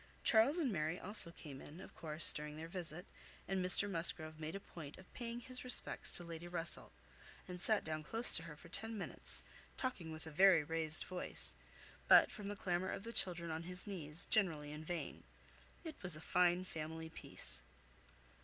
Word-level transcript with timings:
Charles 0.23 0.57
and 0.57 0.71
Mary 0.73 0.99
also 0.99 1.29
came 1.31 1.61
in, 1.61 1.79
of 1.79 1.93
course, 1.95 2.33
during 2.33 2.57
their 2.57 2.67
visit, 2.67 3.05
and 3.47 3.63
Mr 3.63 3.87
Musgrove 3.87 4.39
made 4.39 4.55
a 4.55 4.59
point 4.59 4.97
of 4.97 5.13
paying 5.13 5.39
his 5.41 5.63
respects 5.63 6.11
to 6.13 6.23
Lady 6.23 6.47
Russell, 6.47 6.91
and 7.47 7.61
sat 7.61 7.83
down 7.83 8.01
close 8.01 8.33
to 8.33 8.41
her 8.45 8.55
for 8.55 8.67
ten 8.67 8.97
minutes, 8.97 9.43
talking 9.77 10.11
with 10.11 10.25
a 10.25 10.31
very 10.31 10.63
raised 10.63 11.03
voice, 11.03 11.55
but 12.07 12.31
from 12.31 12.47
the 12.47 12.55
clamour 12.55 12.89
of 12.89 13.03
the 13.03 13.13
children 13.13 13.51
on 13.51 13.61
his 13.61 13.85
knees, 13.85 14.25
generally 14.25 14.71
in 14.71 14.83
vain. 14.83 15.23
It 15.83 16.01
was 16.01 16.15
a 16.15 16.19
fine 16.19 16.63
family 16.63 17.11
piece. 17.11 17.61